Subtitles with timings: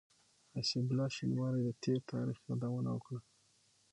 [0.55, 3.19] حسيب الله شينواري د تېر تاريخ يادونه وکړه.